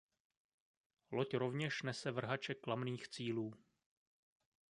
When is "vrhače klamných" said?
2.11-3.07